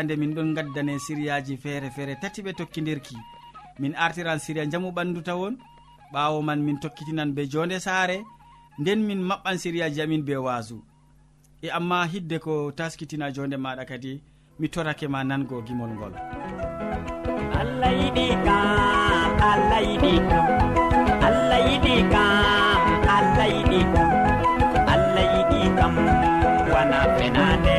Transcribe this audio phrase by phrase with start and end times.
[0.00, 3.16] fande min ɗon gaddane siriyaji feere feere tati ɓe tokkidirki
[3.80, 5.54] min artiran siriya jamu ɓandu tawon
[6.12, 8.16] ɓawo man min tokkitinan be jonde saare
[8.80, 10.76] nden min maɓɓan siriyaji amin be wasu
[11.62, 14.12] e amma hidde ko taskitina jonde maɗa kadi
[14.58, 16.14] mi torake ma nango gimol ngol.
[17.60, 20.46] Allah yiɗi kam allah yiɗi kam
[21.28, 22.80] allah yiɗi kam
[23.16, 24.10] allah yiɗi kam
[24.94, 25.92] allah yiɗi kam
[26.72, 27.69] wana fenade.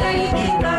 [0.00, 0.77] leydi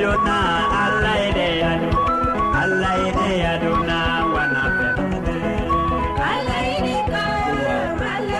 [0.00, 0.36] jonna
[0.84, 1.90] allah e ɗe yadu
[2.62, 3.98] allah e ɗe yaduna
[4.34, 4.62] wana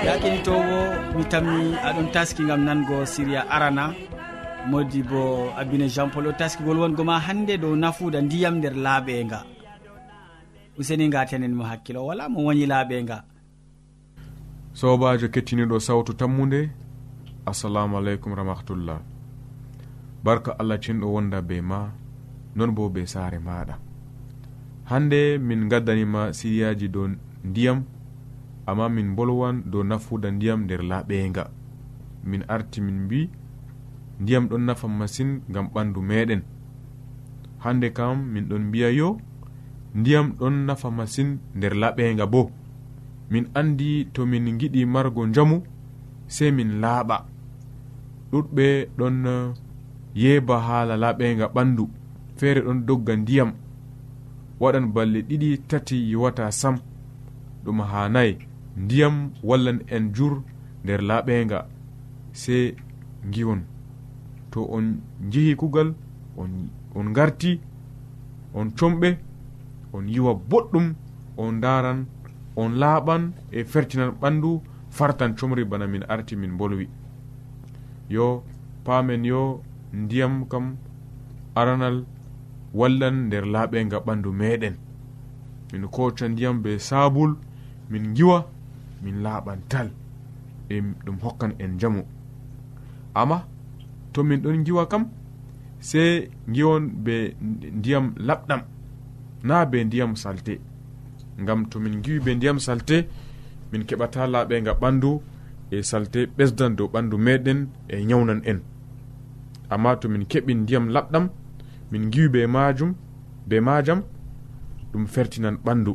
[0.07, 0.79] yakinitowo
[1.17, 3.85] mi tammi aɗon taski gam nango siria arana.
[4.71, 5.23] Modi bo
[5.61, 9.39] abine jean paul o taskigol wongo ma hande dow nafuda ndiyam nder laaɓenga.
[10.79, 13.19] Useni gatenen mo hakkilo wala mo woñi laaɓenga.
[14.79, 16.61] Sobajo kettiniɗo sawtu tammude.
[17.51, 18.99] Assalamu aleykum rahmatullah.
[20.25, 21.93] barka allah cinɗo wonda be ma
[22.55, 23.79] non bo be saare maɗa.
[24.85, 27.09] Hande min gaddanima siriyaji dow
[27.45, 27.85] ndiyam
[28.67, 31.45] amma min bolwan dow nafuda ndiyam nder laaɓeyga
[32.25, 33.31] min arti min mbi
[34.21, 36.43] ndiyam ɗon nafa masin gam ɓandu meɗen.
[37.59, 39.19] Hande kam min ɗon mbiya yo
[39.95, 42.51] ndiyam ɗon nafa masin nder laɓenga bo.
[43.31, 45.63] Min andi to min giɗi margo jamu
[46.27, 47.27] sei min laaɓa.
[48.33, 48.67] Ɗuɗɓe
[48.99, 49.55] ɗon
[50.15, 51.89] yeeba haala laaɓeyga ɓandu
[52.37, 53.53] feere ɗon dogga ndiyam.
[54.61, 56.77] Waɗan balɗe ɗiɗi tati yiwata sam.
[57.65, 58.39] Ɗum ha nayi.
[58.77, 60.43] Ndiyam wallan en jur
[60.85, 61.67] nder laaɓeyga
[62.33, 62.75] sey
[63.33, 63.63] giwon
[64.51, 65.01] to on
[65.31, 65.95] jehi kugal
[66.37, 67.61] on, on garti
[68.55, 69.19] on comɓe
[69.93, 70.95] on yiwa boɗɗum
[71.37, 72.07] on daran
[72.57, 74.61] on laaɓan e fertinan ɓandu
[74.91, 76.89] fartan comri bana min arti min bolwi.
[78.09, 78.43] Yo
[78.85, 79.63] paamen yo
[79.93, 80.77] ndiyam kam
[81.55, 82.05] aranal
[82.75, 84.75] wallan nder laaɓenga ɓandu meɗen.
[85.73, 87.37] Min koca ndiyam be sabul
[87.91, 88.47] min giwa
[89.03, 89.89] min laaɓan tal
[90.69, 92.03] e ɗum hokkan en jamu
[93.15, 93.47] amma
[94.13, 95.05] to min ɗon giwa kam
[95.81, 97.35] sey giwon be
[97.79, 98.63] ndiyam laɓɗam
[99.43, 100.61] na be ndiyam salte.
[101.41, 103.07] Ngam to min giwi be ndiyam salte
[103.73, 105.21] min keɓata laaɓenga ɓandu
[105.71, 108.61] e salte ɓesdan dow ɓandu meɗen e nyawnan en.
[109.71, 111.29] amma to min keɓi ndiyam laɓɗam
[111.91, 112.95] min giwi be majum
[113.49, 114.03] be majam
[114.93, 115.93] ɗum fertinan ɓandu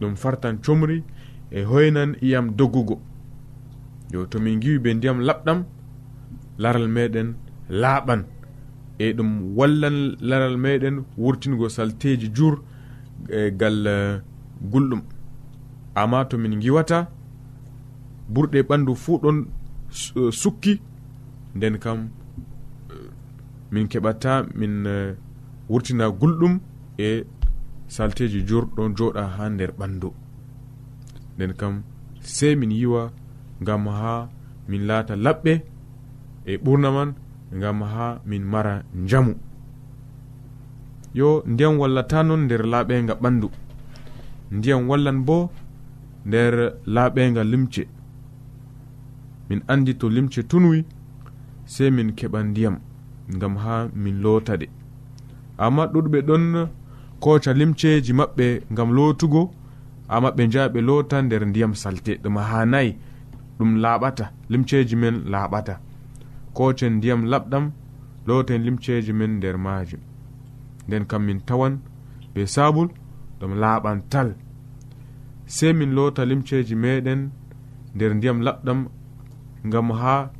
[0.00, 1.02] ɗum fartan comri
[1.50, 3.00] e hoynan iyam doggugo.
[4.12, 5.64] Yo to min giwi be ndiyam laɓɗam
[6.58, 7.34] laral meɗen
[7.70, 8.24] laaɓan
[8.98, 12.62] e ɗum wallan laral meɗen wurtingo salteji jur
[13.28, 14.20] e gal e,
[14.70, 15.02] gulɗum.
[15.94, 17.08] Amma to min giwata
[18.28, 19.46] burɗe ɓandu fuu ɗon
[20.30, 20.80] sukki
[21.54, 22.08] nden kam
[23.70, 25.14] min keɓata min eh,
[25.68, 26.60] wurtina gulɗum
[26.98, 27.24] e
[27.88, 30.08] salteji jurɗon joɗa ha nder ɓandu.
[31.36, 31.82] Nden kam
[32.20, 33.12] sey min yiwa
[33.62, 34.28] ngam ha
[34.68, 35.52] min laata laɓɓe
[36.44, 37.10] e ɓurna man
[37.58, 39.34] ngam ha min mara njamu.
[41.14, 43.48] Yo ndiyam wallata non nder laaɓenga ɓandu.
[44.50, 45.50] Ndiyam wallan bo
[46.26, 46.54] nder
[46.86, 47.84] laaɓenga limce.
[49.48, 50.84] Min andi to limce tunwi
[51.64, 52.76] sey min keɓa ndiyam.
[53.34, 54.66] ngam ha min loota ɗe
[55.58, 56.44] amma ɗuɗɓe ɗon
[57.20, 59.42] koca limceji maɓɓe ngam lotugo
[60.08, 62.12] amma ɓe jaha ɓe lota nder ndiyam salte.
[62.22, 62.90] Ɗum ha nayi
[63.58, 65.74] ɗum laaɓata limceji men laaɓata.
[66.56, 67.64] Kocen ndiyam laɓɗam
[68.26, 70.00] loten limceji men nder majum
[70.86, 71.74] nden kam min tawan
[72.34, 72.88] be sabul
[73.40, 74.28] ɗum laaɓan tal.
[75.46, 77.20] Sei min lota limceji meɗen
[77.94, 78.80] nder ndiyam laɓɗam
[79.66, 80.30] ngam ha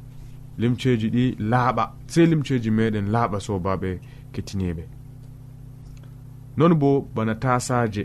[0.61, 3.91] limceji ɗi laaɓa sei limceji meɗen laaɓa sobaɓe
[4.33, 4.85] kettiniɓe
[6.57, 8.05] non bo bana tasaje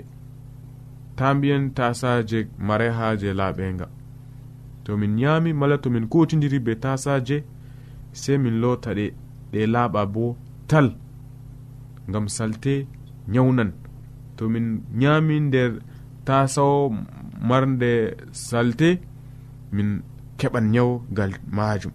[1.17, 3.87] ta mbiyen tasaje mare haje laaɓenga.
[4.83, 7.37] To min ñaami mala to min kotidiri be tasaje
[8.21, 9.05] sei min lota ɗe
[9.51, 10.25] ɗe laaɓa bo
[10.69, 10.87] tal
[12.09, 12.73] ngam salte
[13.33, 13.71] ñawnan
[14.37, 14.67] to min
[15.01, 15.71] ñaami nder
[16.27, 16.77] tasawo
[17.49, 17.91] marde
[18.31, 18.89] salte
[19.75, 19.89] min
[20.39, 20.89] keɓan ñaw
[21.57, 21.93] majum.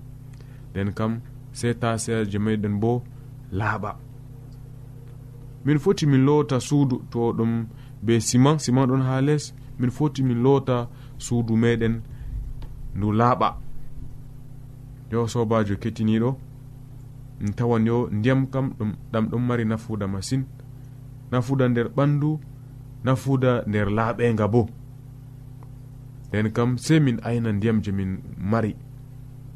[0.77, 1.21] nden kam
[1.53, 3.03] sey taseje meɗen bo
[3.59, 3.91] laaɓa.
[5.65, 7.53] Min foti min loota suudu to ɗum
[8.03, 10.89] be siman siman ɗon ha les min foti min loota
[11.19, 11.95] suudu meɗen
[12.97, 13.49] ndu laaɓa.
[15.13, 16.31] Yo sobajo kettiniɗo
[17.41, 20.45] min tawan yo ndiyam kam ɗum ɗam ɗon mari nafuda masine
[21.33, 22.31] nafuda nder ɓandu
[23.05, 24.69] nafuda nder laaɓenga bo.
[26.29, 28.11] Nden kam sei min ayna ndiyam je min
[28.51, 28.77] mari.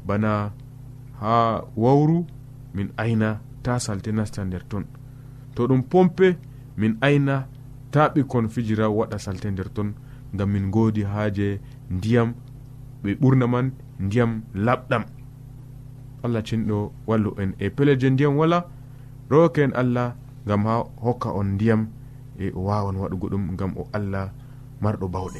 [0.07, 0.51] Bana
[1.21, 2.25] ha wawru
[2.73, 4.85] min ayna ta salte nasta nder ton.
[5.55, 6.37] To ɗum pompe
[6.77, 7.47] min ayna
[7.91, 9.93] ta ɓikkon fijira waɗa salte nder ton
[10.33, 11.59] ngam min godi haaje
[11.89, 12.33] ndiyam
[13.03, 13.67] ɓe ɓurna man
[13.99, 15.03] ndiyam laɓɗam.
[16.23, 17.51] Allah cinɗo wallu en.
[17.59, 18.65] E peleje ndiyam wala
[19.29, 20.15] rowoke en allah
[20.45, 21.87] ngam ha hokka on ndiyam
[22.39, 24.29] e o wawan waɗugo ɗum ngam o allah
[24.81, 25.39] marɗo bawɗe.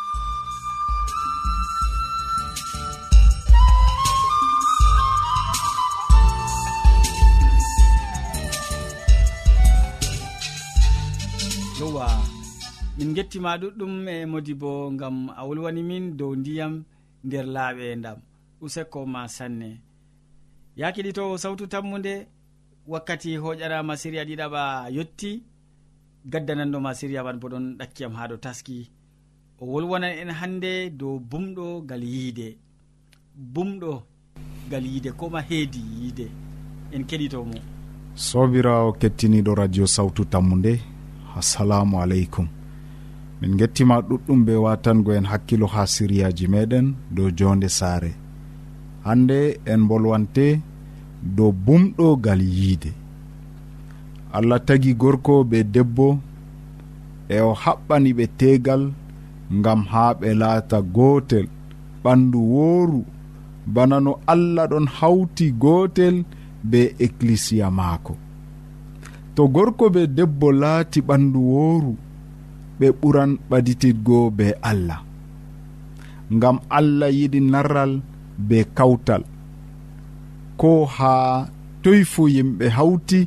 [13.11, 16.73] en gettima ɗuɗɗum e modi bo gam a wolwani min dow ndiyam
[17.25, 18.17] nder laaɓe ndam.
[18.61, 19.69] Useko ma sanne.
[20.77, 22.13] Ya kiɗitowo sawtu tammude
[22.87, 24.61] wakkati hoƴanama siriya ɗiɗaɓa
[24.95, 25.43] yetti
[26.31, 28.89] gaddananɗoma siriya man bo ɗon ɗakkiyam ha dow taski.
[29.59, 32.57] O wolwanan en hande dow bumɗo ngal yiide.
[33.53, 34.03] Bumɗo
[34.67, 36.27] ngal yiide koma heedi yiide.
[36.93, 37.59] En keɗitomo
[38.15, 40.73] sobirawo kettiniɗo radio sawtu tammude
[41.35, 42.47] assalamu aleykum.
[43.41, 48.11] min gettima ɗuɗɗum be watango en hakkilo ha siriyaji meɗen dow jonde saare.
[49.05, 49.39] Hande
[49.71, 50.45] en bolwante
[51.35, 52.91] dow bumɗogal yiide.
[54.37, 56.07] Allah tagi gorko be debbo
[57.29, 58.83] e o haɓɓani ɓe tegal
[59.57, 61.47] ngam ha ɓe laata gotel.
[62.03, 63.01] Ɓandu wooru
[63.73, 66.15] bana no allah ɗon hawti gotel
[66.69, 68.13] be eklisiya maako.
[69.35, 71.93] To gorko be debbo laati ɓandu wooru
[72.81, 74.99] ɓe ɓuran ɓaditidgo be allah.
[76.35, 77.91] Ngam allah yiɗi narral
[78.47, 79.23] be kawtal.
[80.59, 81.47] Ko haa
[81.83, 83.19] toy fuu yimɓe hawti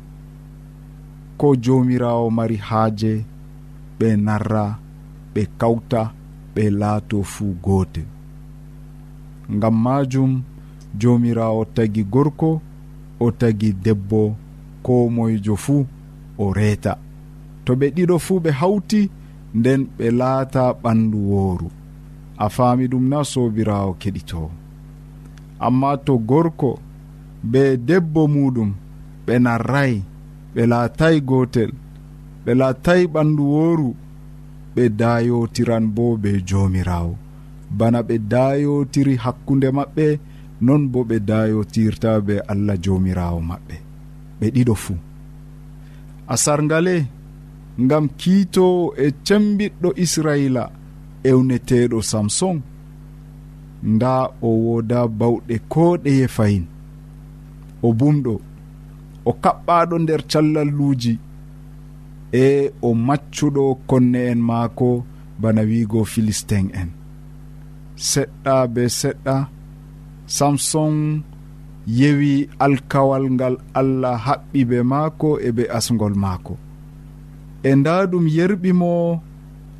[1.39, 3.11] ko jomirawo mari haaje
[3.99, 4.63] ɓe narra
[5.33, 6.01] ɓe kawta
[6.55, 8.07] ɓe laato fuu gootel
[9.55, 10.31] ngam majum
[10.99, 12.61] jomirawo tagi gorko
[13.19, 14.35] o tagi debbo
[14.85, 15.85] ko moyjo fuu
[16.37, 16.93] o reeta.
[17.65, 19.09] To ɓe ɗiɗo fuu ɓe hawti
[19.57, 21.67] nden ɓe laata ɓandu wooru.
[22.43, 24.49] A faami ɗum na sobirawo keɗitowo
[25.65, 26.71] amma to gorko
[27.51, 28.71] be debbo muɗum
[29.25, 29.93] ɓe narray
[30.53, 31.71] ɓe laatay gotel
[32.45, 33.89] ɓe laatay ɓandu wooru
[34.75, 37.13] ɓe dayotiran bo be jomirawo
[37.77, 40.05] bana ɓe dayotiri hakkunde maɓɓe
[40.65, 43.75] non bo ɓe dayotirta be allah jomirawo maɓɓe.
[44.39, 44.95] Ɓe ɗiɗo fuu.
[46.27, 46.95] A sarngale
[47.83, 50.63] ngam kiitowo e cembiɗɗo israila
[51.23, 52.61] ewneteɗo samson.
[53.83, 56.65] Nda o woda bawɗe ko ɗeye fayin.
[57.83, 58.33] O bumɗo
[59.25, 61.13] o kaɓɓaɗo nder callalluji
[62.31, 65.03] e o maccuɗo konne en maako
[65.41, 66.89] bana wiigo philistin en.
[68.09, 69.35] Seɗɗa be seɗɗa
[70.27, 70.95] samson
[71.87, 76.53] yewi alkawal ngal allah haɓɓi be maako e be asgol maako.
[77.69, 78.91] e nda ɗum yerɓimo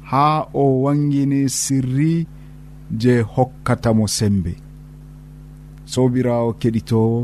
[0.10, 0.25] ha
[0.62, 2.13] o wangini sirri
[3.01, 4.54] je hokkatamo sembe.
[5.92, 7.20] Sobirawo keɗitowo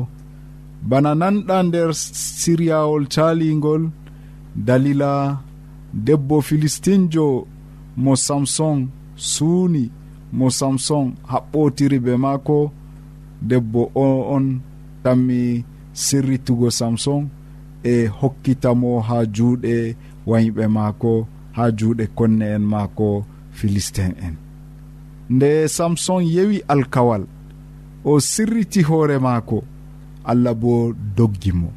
[0.89, 1.89] bana nanɗa nder
[2.39, 3.83] siryawol caligol
[4.67, 5.11] dalila
[6.05, 7.25] debbo filistinjo
[8.03, 8.77] mo samson
[9.31, 9.83] suuni
[10.37, 12.57] mo samson haɓɓotiri be maako
[13.49, 14.45] debbo o on
[15.03, 15.41] tammi
[16.03, 17.21] sirritugo samson
[17.83, 19.95] e hokkitamo ha juuɗe
[20.29, 21.11] wayɓe maako
[21.55, 23.07] ha juuɗe konne en maako
[23.57, 24.35] philistin en.
[25.29, 27.23] Nde samson yewi alkawal
[28.09, 29.57] o sirriti hoore maako
[30.31, 31.69] allah bo doggi mo.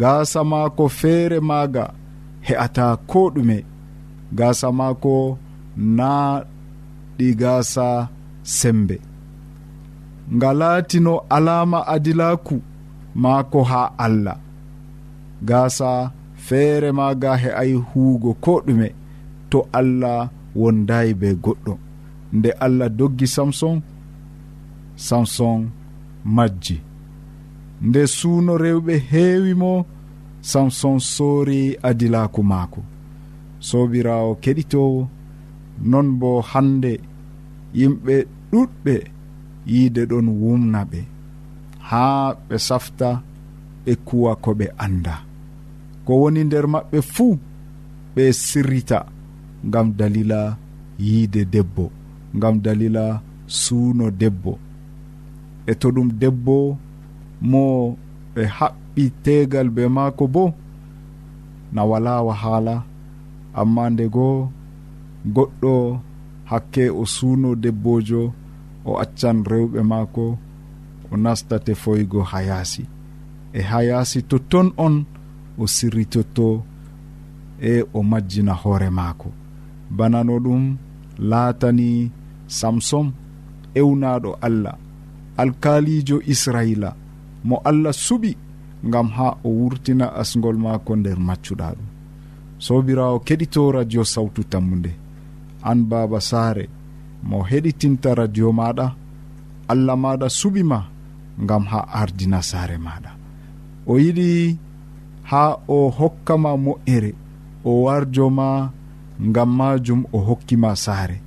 [0.00, 1.84] Gaasa maako feere maaga
[2.46, 3.58] he'ata ko ɗume.
[4.38, 5.38] Gaasa maako
[5.96, 6.10] na
[7.18, 8.08] ɗi gaasa
[8.42, 8.96] sembe.
[10.34, 12.56] Ngalatino alama adilaku
[13.14, 14.36] maako haa allah.
[15.48, 16.10] Gaasa
[16.46, 18.88] feere ma ga he ay huugo ko ɗume
[19.50, 20.18] to allah
[20.60, 21.74] wondayi be goɗɗo.
[22.36, 23.76] Nde allah doggi samson
[25.06, 25.58] samson
[26.36, 26.76] majji.
[27.86, 29.72] Nde suuno rewɓe heewi mo
[30.50, 32.80] samson soori adilaku maako.
[33.68, 35.00] Sobirawo keɗitowo
[35.90, 36.92] non bo hande
[37.78, 38.14] yimɓe
[38.52, 38.94] ɗuɗɓe
[39.72, 41.00] yiide ɗon wumna ɓe.
[41.88, 43.08] Haa ɓe safta
[43.84, 45.14] ɓe kuwa ko ɓe annda.
[46.06, 47.34] ko woni nder maɓɓe fuu
[48.14, 48.98] ɓe sirrita
[49.68, 50.40] ngam dalila
[51.04, 51.84] yiide debbo
[52.36, 53.04] ngam dalila
[53.60, 54.52] suuno debbo.
[55.66, 56.56] E to ɗum debbo
[57.50, 57.62] mo
[58.34, 60.44] ɓe haɓɓi tegal be maako bo
[61.74, 62.74] na wala wahala
[63.60, 64.38] amma nde goo
[65.34, 65.72] goɗɗo
[66.50, 68.22] hakke o suuno debbojo
[68.88, 70.24] o accan rewɓe maako
[71.10, 72.82] o nastate foygo ha yaasi
[73.58, 74.36] e ha yaasi to
[74.84, 74.94] on
[75.58, 76.62] o sirritotto
[77.60, 79.30] e o majjina hoore maako.
[79.90, 80.76] Bana no ɗum
[81.30, 82.10] laatani
[82.58, 83.06] samson
[83.74, 84.76] ewnaɗo allah
[85.36, 86.90] alkaalijo israila.
[87.44, 88.32] Mo allah suɓi
[88.88, 91.88] ngam ha o wurtina asgol maako nder maccuɗa ɗum.
[92.58, 94.92] Sobirawo keɗito radio sawtu tammude
[95.62, 96.64] an baba saare
[97.28, 98.86] mo heɗitinta radio maɗa
[99.72, 100.78] allah maɗa suɓima
[101.42, 103.10] ngam ha ardina saare maɗa
[103.86, 104.28] o yiɗi
[105.30, 107.12] ha o hokkama moƴƴere
[107.64, 108.70] o warjoma
[109.20, 111.20] ngam majum o hokkima saare.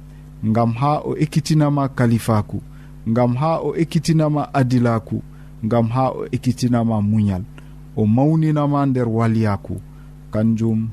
[0.46, 2.62] Ngam ha o ekkitinama kalifaku
[3.10, 5.18] ngam ha o ekkitinama adilaku
[5.65, 7.44] ngam ha o ekkitinama muñal.
[7.96, 9.75] O mawninama nder waliyaku
[10.32, 10.89] kanjum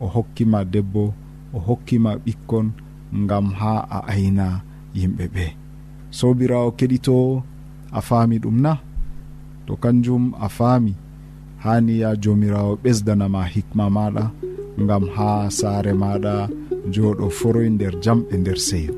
[0.00, 1.14] o hokkima debbo
[1.54, 2.66] o hokkima ɓikkon
[3.22, 4.46] ngam ha a ayna
[4.94, 5.46] yimɓe ɓe.
[6.10, 7.42] Sobirawo keɗito
[7.92, 8.72] a faami ɗum na?
[9.66, 10.92] To kanjum a faami.
[11.68, 14.24] hani ya jomirawo ɓesdanama hikma maɗa
[14.88, 16.34] gam ha saare maɗa
[16.92, 18.92] jooɗo foroy nder jam e nder seyo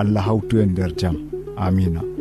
[0.00, 1.16] allah hawtu e nder jam.
[1.58, 2.17] Amina.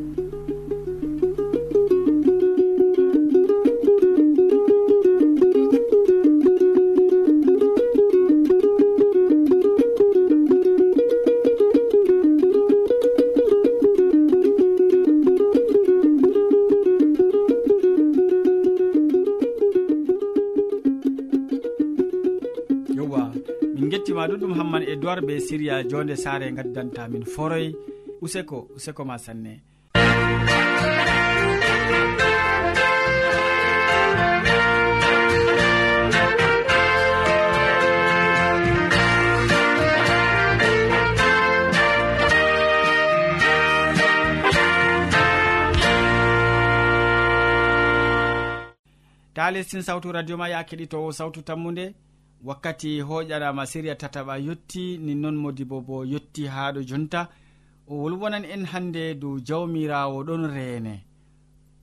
[25.47, 27.67] siriya jonde sare gaddanta min foroy.
[28.21, 29.53] Useko useko ma sanne.
[49.35, 51.85] Ta lestin sawtu radio ma ya keɗitowo sawtu tammude
[52.45, 57.27] wakkati hoƴanama siriya tataɓa yetti ni noon modi bo bo yetti haɗo jonta.
[57.89, 60.93] O wolwonan en hande dow jawmirawo ɗon reene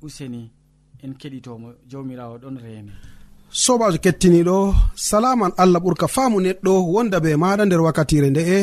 [0.03, 0.51] useni
[1.05, 2.93] en keɗitomo jawmirawo ɗon reene
[3.63, 4.57] sobajo kettiniɗo
[5.09, 8.59] salaman allah ɓurka faamu neɗɗo wonda be maɗa nder wakkatire nde'e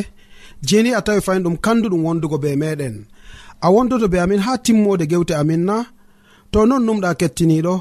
[0.67, 2.95] jeni a tawi fayin ɗum kanduɗum wondugo be meɗen.
[3.65, 5.77] A wondoto be amin ha timmode gewte amin na.
[6.51, 7.73] To non numɗa kettiniɗo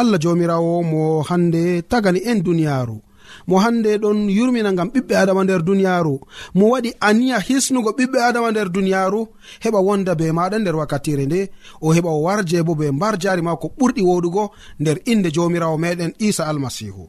[0.00, 2.96] allah jomirawo mo hande tagani en duniyaru.
[3.46, 6.20] mo hande ɗon yurmina gam ɓiɓɓe adama nder duniyaru
[6.54, 9.28] mo waɗi aniya hisnugo ɓiɓɓe adama nder duniyaru
[9.64, 11.50] heɓa wonda be maɗa nder wakkatire nde.
[11.80, 15.76] O heɓa o warje bo be mbar jari ma ko ɓurɗi woɗugo nder inde jomirawo
[15.78, 17.08] meɗen isa almasihu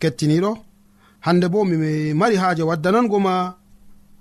[0.00, 0.52] kettiniɗo
[1.20, 3.54] hande bo mimi mari haaje waddanango ma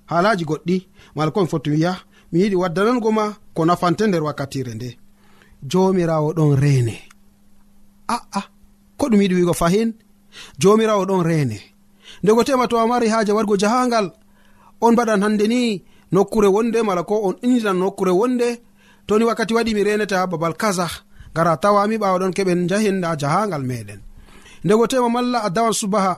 [0.05, 0.77] haalaji goɗɗi.
[1.15, 1.93] Mala komi foti wiya
[2.31, 4.97] mi yiɗi waddanango ma ko nafante nder wakkatire nde.
[5.71, 6.95] Jomirawo ɗon rene
[8.07, 8.41] aa
[8.97, 9.93] ko ɗum yiɗi wigo fahin?
[10.61, 11.59] jomirawo ɗon rene.
[12.23, 14.11] Ndego tema to a mari haaje wargo jahangal
[14.81, 18.61] on mbaɗan hande ni nokkure wonde mala ko on injinan nokkure wonde
[19.07, 20.87] toni wakkati waɗi mi renete ha babal kaza
[21.35, 23.99] gara tawami ɓawa ɗon keɓen jahenda jahangal meɗen.
[24.63, 26.13] Ndego tema malla a dawan subaha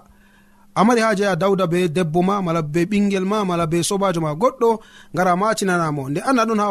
[0.75, 4.19] a mari haaje a dawda be debbo ma mala be ɓingel ma mala be sobajo
[4.21, 4.69] ma goɗɗo
[5.15, 6.03] gara macinanamo.
[6.09, 6.67] Nde anda ɗon ha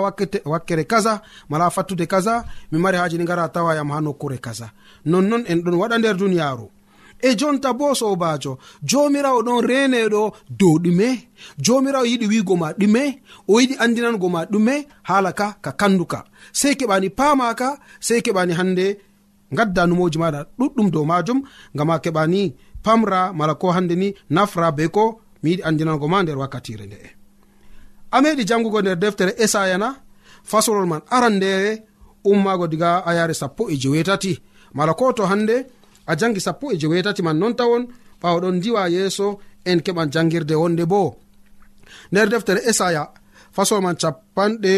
[0.52, 4.70] wakkere kaza mala fattude kaza mi mari haaje ni gara tawayam ha nokkure kaza
[5.06, 6.66] nonnon en ɗon waɗa nder duniyaru
[7.26, 8.52] e jonta bo sobajo
[8.88, 10.22] jomirawo ɗon reneɗo
[10.60, 11.08] dow ɗume
[11.64, 13.02] jomirawo yiɗi wigo ma ɗume
[13.48, 14.74] o yiɗi andinango ma ɗume
[15.08, 16.18] hala ka ka kanduka.
[16.52, 17.68] Sei keɓani pamaka
[18.06, 18.86] sei keɓani hande
[19.56, 21.38] gadda numoji maɗa ɗuɗɗum dow majum
[21.74, 22.40] ngam a keɓani
[22.84, 25.04] pamra mala ko hande ni nafra be ko
[25.42, 27.08] mi yiɗi andinango ma nder wakkatire nde'e
[28.14, 29.88] a meɗi jangugo nder deftere esaya na
[30.50, 31.70] fasolol man aran ndere
[32.24, 34.32] ummago diga ayare sappo e jewetati.
[34.74, 35.66] Mala ko to hande
[36.06, 37.84] a jangi sappo e jewetati man non tawon
[38.20, 39.26] ɓawaɗon diwa yeeso
[39.64, 41.16] en keɓan jangirde wonde bo.
[42.12, 43.02] Nder deftere esaya
[43.56, 44.74] fasol man capanɗe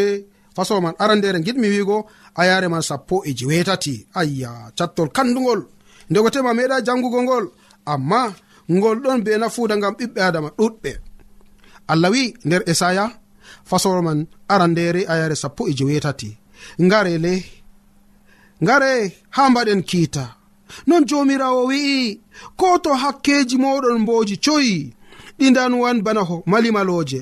[0.55, 1.97] fasol man arandere giɗmi wiigo
[2.35, 5.61] a yare man sappo e jewetati ayya cattol kandugol
[6.09, 7.45] ndego tema meeɗa jangugo ngol
[7.93, 8.21] amma
[8.75, 10.91] ngol ɗon be nafuuda ngam ɓiɓɓe adama ɗuɗɓe.
[11.91, 13.05] Allah wi nder esaya
[13.69, 14.19] fasol man
[14.53, 16.29] arandere a yare sappo e jewetati
[16.85, 17.33] ngare le
[18.63, 18.91] ngare
[19.35, 20.36] ha mbaɗen kiita.
[20.87, 22.19] non jomirawo wi'i.
[22.59, 24.93] Ko to hakkeji moɗon mboji coyi?
[25.39, 27.19] Ɗi danwan bana ho malimaloje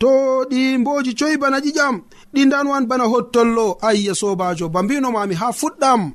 [0.00, 0.08] to
[0.50, 1.96] ɗi mboji coyi bana ƴiƴam?
[2.34, 3.78] Ɗi danwan bana hottollo?
[3.82, 6.12] Ayya sobajo ba mbinomami ha fuɗɗam.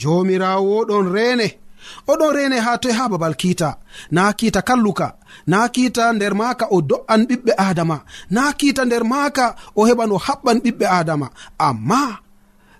[0.00, 1.48] Jomirawo ɗon rene.
[2.08, 3.70] Oɗon rene ha toye ha babal kiita.
[4.10, 5.08] Na kiita kalluka.
[5.46, 7.96] Na kiita nder maaka o do'an ɓiɓɓe adama.
[8.30, 11.26] Na kiita nder maaka o heɓan o haɓɓan ɓiɓɓe adama.
[11.58, 12.18] Amma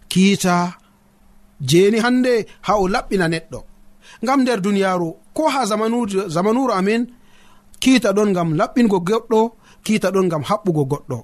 [0.09, 0.57] kiita
[1.71, 3.61] jeni hande ha o laɓɓina neɗɗo.
[4.23, 5.61] Ngam nder duniyaru ko ha
[6.35, 7.03] zamanuru amin
[7.83, 9.41] kiita ɗon ngam laɓɓingo goɗɗo
[9.85, 11.19] kiita ɗon ngam haɓɓugo goɗɗo.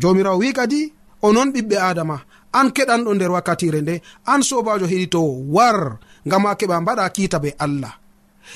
[0.00, 0.80] Jomirawo wi kadi
[1.22, 2.16] o noon ɓiɓɓe adama
[2.58, 3.94] an keɗanɗo nder wakkatire nde
[4.32, 7.94] an sobajo heɗitowo war ngam a keɓa mbaɗa kiita be allah.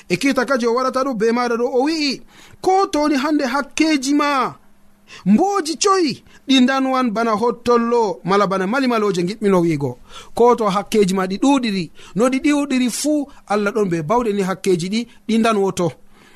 [0.09, 2.21] E kiita kadi o waɗata ɗo be maɗa ɗo o wi'i
[2.65, 4.55] ko toni hande hakkeji ma
[5.27, 9.99] mboji coyi ɗi danwan bana hottollo mala bana malimaloje giɗmino wiigo
[10.35, 14.43] ko to hakkeji ma ɗi ɗuɗiri no ɗi ɗiwɗiri fuu allah ɗon be bawɗe ni
[14.43, 15.93] hakkeji ɗi ɗi danwoto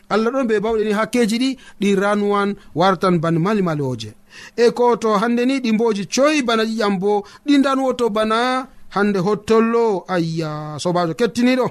[0.08, 4.12] allah ɗon be bawɗe ni hakkeji ɗi ɗi ranwan wartan ban malimaloje
[4.56, 9.18] e ko to hande ni ɗi mboji coyi bana ƴiƴam bo ɗi danwoto bana hande
[9.18, 10.04] hottollo.
[10.08, 11.66] Ayya sobajo kettiniɗo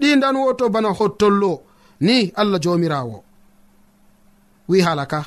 [0.00, 1.52] ɗi danwoto bana hottollo.
[2.00, 3.22] Ni allah jomirawo
[4.68, 5.20] wi haala ka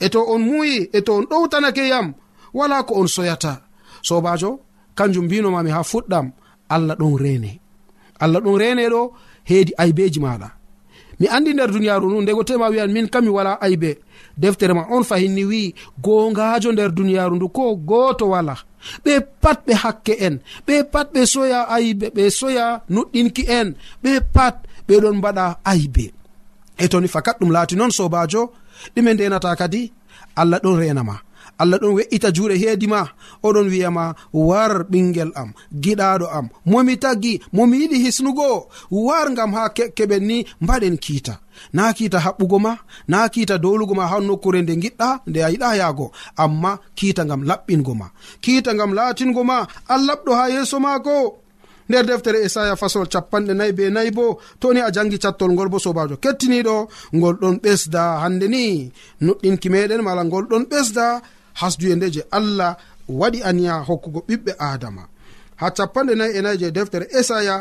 [0.00, 2.14] e to on muuyi e to on ɗowtanake yam
[2.54, 3.60] wala ko on soyata.
[4.02, 4.60] Sobajo
[4.94, 6.30] kanjum mbinomami ha fuɗɗam
[6.68, 7.60] allah ɗon rene.
[8.20, 9.12] Allah ɗon rene ɗo
[9.44, 10.50] heedi aybeji maɗa.
[11.20, 13.98] Mi andi nder duniyaru nu ndego tema wiyan min kam mi wala aybe.
[14.36, 18.56] Deftere ma on fahinni wi gongajo nder duniyaru ndu ko goto wala.
[19.04, 24.20] Ɓe pat ɓe hakke en ɓe pat ɓe soya aybe ɓe soya nuɗɗinki en ɓe
[24.34, 24.56] pat
[24.88, 26.12] ɓeɗon mbaɗa aybe.
[26.78, 28.50] E toni fakat ɗum laati noon sobajo
[28.94, 29.92] ɗume ndenata kadi
[30.36, 31.16] allah ɗon renama
[31.58, 33.08] allah ɗon we'ita juuɗe heedima
[33.42, 35.50] oɗon wiyama war ɓingel am
[35.82, 38.68] giɗaɗo am momi taggi momi yiɗi hisnugo.
[38.90, 41.34] War gam ha keɓen ni mbaɗen kiita.
[41.72, 42.72] Na kiita haɓɓugo ma
[43.08, 46.06] na kiita dowlugo ma ha nokkure nde giɗɗa nde a yiɗa yaago.
[46.36, 48.06] Amma kiita gam laɓɓingo ma.
[48.42, 51.43] Kiita gam laatingo ma allaɓɗo ha yeeso maako.
[51.88, 55.78] nder deftere esaya fasol capanɗe nayi be nayi bo toni a jangi cattol ngol bo
[55.78, 56.16] sobajo.
[56.16, 56.76] Kettiniɗo
[57.16, 58.92] ngol ɗon ɓesda hande ni.
[59.24, 61.06] Nuɗɗinki meɗen mala ngol ɗon ɓesda
[61.60, 62.76] hasduye nde je allah
[63.08, 65.02] waɗi aniya hokkugo ɓiɓɓe adama.
[65.60, 67.56] Ha capanɗe nayi e nayi e je deftere esaya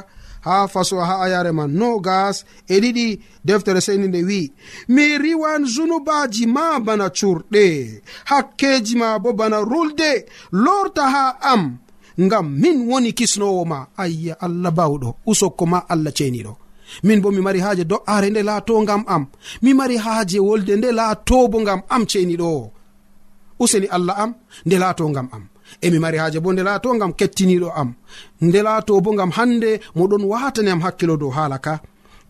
[0.46, 4.52] ha faso ha ayare man no gas e ɗiɗi deftere seni nde wi
[4.88, 11.83] mi riwan zunubaji ma bana curɗe hakkeji ma bo bana rulde lorta ha am.
[12.20, 16.54] ngam min woni kisnowo ma ayya allah bawɗo usokko ma allah ceniɗo
[17.04, 19.26] min bo mi mari haaje do'are nde laato ngam am.
[19.62, 22.72] Mi mari haaje wolde nde laato bo ngam am ceniɗo o
[23.60, 24.32] useni allah am
[24.66, 25.44] nde laato ngam am.
[25.82, 27.90] Emi mari haaje bo nde laato ngam kettiniɗo am.
[28.42, 31.80] Nde laato bo ngam hande moɗon watani am hakkilo dow haala ka.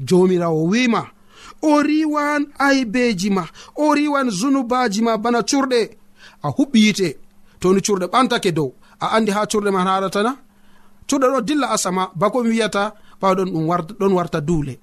[0.08, 1.02] Jomirawo wima
[1.62, 3.44] o riwan aybeji ma
[3.76, 5.82] o riwan zunubaji ma bana curɗe
[6.44, 7.10] a huɓɓi yite
[7.60, 8.70] toni curɗe ɓantake dow.
[9.04, 10.32] a andi ha curɗe man haɗatana
[11.10, 12.84] curɗe ɗo dilla asama bako mi wiyata
[13.22, 13.66] ɓawɗon ɗum
[14.00, 14.80] ɗon warta duule.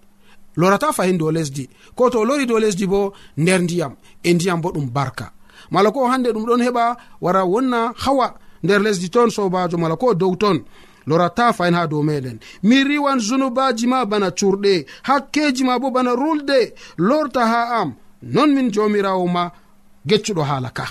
[0.56, 1.68] Lorata fahin dow lesdi.
[1.96, 5.26] Ko to lori dow lesdi bo nder ndiyam e ndiyam bo ɗum barka.
[5.70, 6.85] Mala ko hande ɗum ɗon heɓa
[7.20, 10.59] wara wonna hawa nder lesdi toon sobajo mala ko dow toon
[11.06, 16.12] lorata fayin ha dow meɗen min riwan zunubaji ma bana curɗe hakkeji ma bo bana
[16.14, 19.50] rulde lorta ha am non min jomirawo ma
[20.06, 20.87] geccuɗo haala ka.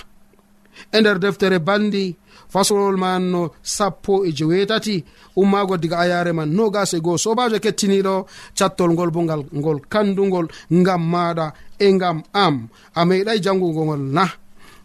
[0.92, 2.16] e nder deftere bandi.
[2.50, 5.04] Fasolol man no sappo e jewetati
[5.36, 7.18] ummago diga ayare man nogas e goo.
[7.18, 8.26] Sobajo kettiniɗo
[8.58, 11.46] cattol ngol bo ngal ngol kandugol ngam maɗa
[11.78, 12.68] e ngam am.
[12.94, 14.24] A meeɗai jangugo ngol na.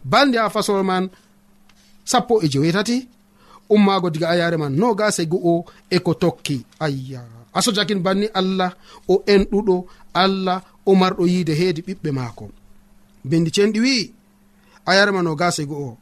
[0.04, 1.04] Bandi ha fasolol man
[2.04, 3.08] sappo e jewetati
[3.74, 6.64] ummago diga ayare man nogas e go'o e ko tokki.
[6.80, 7.22] Ayya.
[7.56, 8.70] Aso jakin banni allah
[9.08, 9.76] o enɗuɗo.
[10.14, 12.44] Allah o marɗo yiide heedi ɓiɓɓe maako.
[13.24, 14.15] Bindi cenɗi wi'i.
[14.86, 15.96] a yarma no gase go'o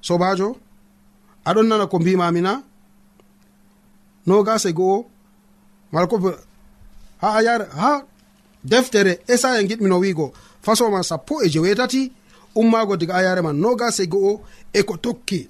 [0.00, 0.56] sobajo
[1.44, 2.62] aɗon nana ko mbimami na
[4.26, 5.06] no gase go'o
[5.92, 6.16] mala ko
[7.22, 8.02] ha a yar ha
[8.64, 12.12] deftere esaya giɗmino wiigo fasoma sappo e jewetati
[12.56, 14.40] ummago diga ayare man no gase go'o
[14.72, 15.48] e ko tokki.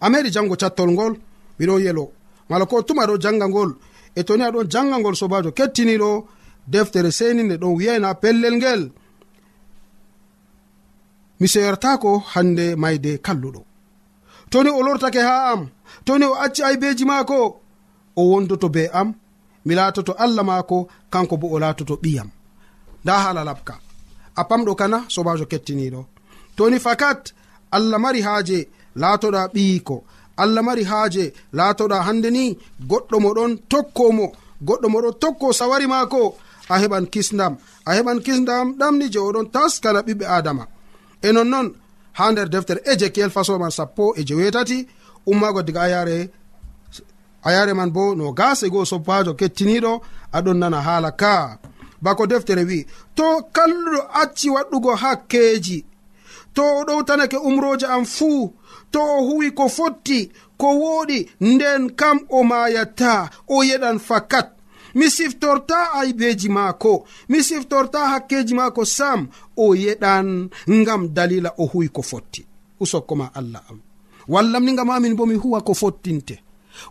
[0.00, 1.14] A meɗi jango cattol ngol
[1.58, 2.10] miɗo yelo.
[2.48, 3.70] Mala ko tuma ɗo janga ngol
[4.14, 6.26] e toni aɗon janga ngol sobajo kettiniɗo
[6.66, 8.82] deftere seninde ɗon wiyayna pellel ngel.
[11.42, 13.60] mi seyortako hande mayde kalluɗo.
[14.50, 15.60] Toni o lortake ha am.
[16.06, 17.38] Toni o acci aybeji maako.
[18.16, 19.08] O wondoto be am.
[19.66, 20.78] Mi latoto allah maako.
[21.12, 22.28] Kanko bo o latoto ɓiyam.
[23.04, 23.74] Nda hala labka.
[24.40, 26.00] A pamɗo kana sobajo kettiniɗo
[26.56, 27.22] toni fakat
[27.76, 28.58] allah mari haaje
[29.02, 29.96] laatoɗa ɓiyiko.
[30.42, 31.24] Allah mari haaje
[31.58, 32.44] laatoɗa hande ni.
[32.90, 34.26] Goɗɗo moɗon tokkomo
[34.66, 36.22] goɗɗo moɗon tokko sawari maako.
[36.72, 37.52] A heɓan kisdam
[37.88, 40.64] a heɓan kisdam ɗamni je oɗon taskana ɓiɓɓe adama
[41.22, 41.68] e nonnon
[42.12, 44.88] ha nder deftere ejekiel fasoman sappo e jewetati
[45.26, 46.30] ummago diga ayare
[47.42, 49.92] ayare man bo no gase goo soppajo kettiniɗo
[50.32, 51.58] aɗon nana haala ka.
[52.02, 55.78] Bako deftere wi to kalluɗo acci waɗɗugo hakkeji
[56.54, 58.52] to o ɗowtanake umroje am fuu
[58.90, 64.48] to o huwi ko fotti ko woɗi nden kam o mayata o yeɗan fakat.
[64.94, 67.06] mi siftorta aybeji maako.
[67.28, 69.28] Mi siftorta hakkeji maako sam.
[69.56, 72.46] O yeɗan ngam dalila o huwi ko fotti.
[72.80, 73.80] Usokkoma allah am.
[74.28, 76.38] Wallam ni ngam ha min bo mi huwa ko fottinte.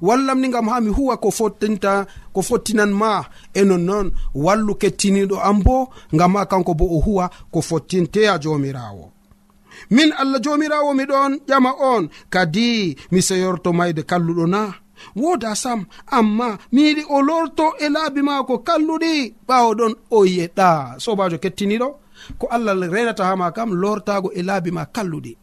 [0.02, 3.26] Wallam ni ngam ha mi huwa ko fottinta ko fottinan ma.
[3.54, 9.12] E nonnoon wallu kettiniɗo am bo ngam ha kanko bo o huwa ko fottinteya jomirawo
[9.90, 12.10] min allah jomirawo miɗon ƴama on.
[12.30, 14.74] Kadi mi seyorto mayde kalluɗo na.
[15.16, 15.86] woda sam
[16.18, 19.14] amma mi yiɗi o lorto e laabi maako kalluɗi
[19.48, 20.68] ɓawo ɗon o yeɗa
[21.04, 21.88] sobajo kettiniɗo
[22.40, 25.34] ko allah renata hama kam lortago e laabi ma kalluɗi.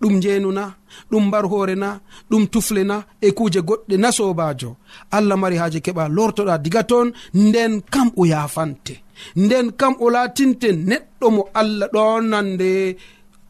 [0.00, 0.64] Ɗum njeenuna
[1.10, 2.00] ɗum mbar hoore na
[2.30, 4.70] ɗum tufle na e kuuje goɗɗe na sobajo
[5.16, 8.94] allah mari haaji keɓa lortoɗa diga toon nden kam o yafante
[9.36, 12.96] nden kam o laatinte neɗɗo mo allah ɗonande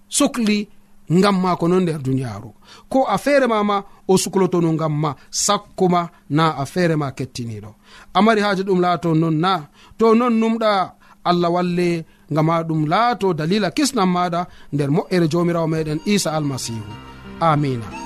[0.08, 0.68] sukli
[1.12, 2.50] ngam ma ko non nder duniyaaru.
[2.88, 3.16] Ko a
[3.48, 3.76] ma ma
[4.08, 7.70] o suklotono ngam ma sakkoma na afeere ma kettiniɗo
[8.18, 9.52] amari haaji ɗum laato non na
[9.98, 10.72] to non numɗa
[11.30, 11.88] allah walle
[12.32, 14.40] ngam ha ɗum laato dalila kisnam maɗa
[14.74, 16.92] nder moƴƴere jomirawo meɗen isa almasihu
[17.48, 18.05] amina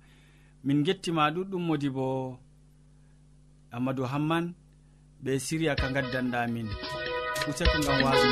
[0.65, 2.05] min gettima ɗuɗɗum modi bo
[3.75, 4.45] amadou hamman
[5.23, 6.67] ɓe siriya ka gaddanɗamin
[7.49, 8.27] useku gam wasu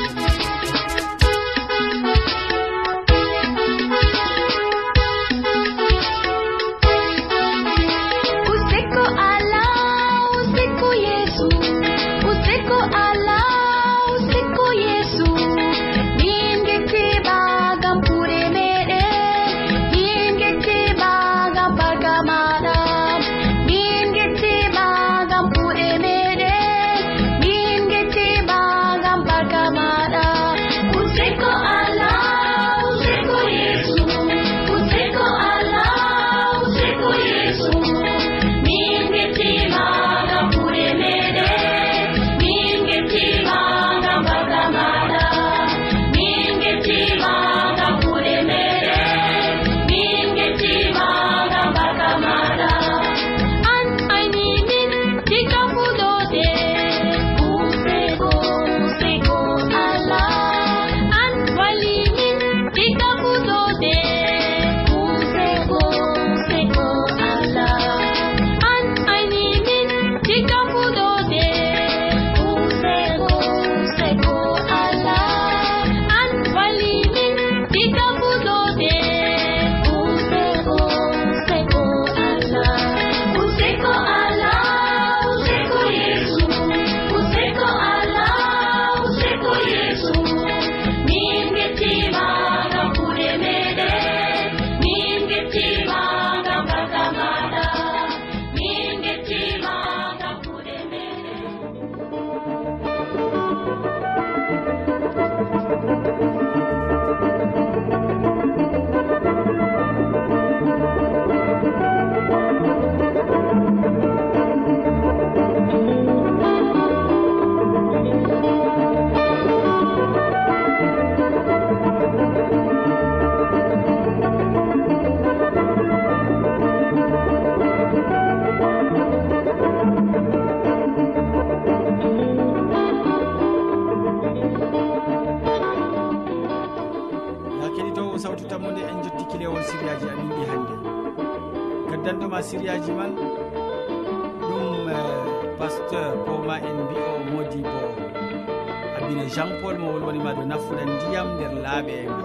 [151.70, 152.18] laaɓi e ma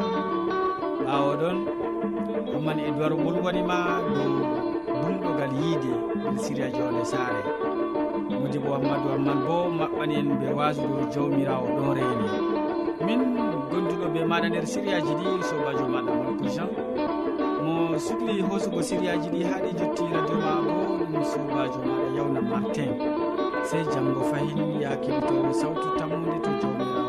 [1.05, 1.57] ɓaawo ɗon
[2.51, 3.77] ɗumman e durgol wonima
[4.13, 4.33] dow
[5.01, 5.91] bunɗogal yiide
[6.35, 7.41] e siriya jooɗo saare.
[8.41, 12.27] Mudibo hammadou hamman bo maɓɓani en ɓe waasu dow jawmirawo ɗon reeni.
[13.05, 13.21] Min
[13.69, 16.69] gonduɗo ɓe maɗa nder siriyaji ɗi sobajo maɗa molko jean.
[17.63, 17.73] Mo
[18.05, 22.91] sukli hoosugo siriyaji ɗi haaɗi jotti radio ma bo ɗum sobajo maɗa yawna martin.
[23.69, 27.04] Sey janggo fayin ya keɓitowo sawtu tammude to jawmirawo.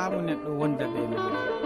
[0.00, 1.59] faamu neɗɗo wonda ɓe e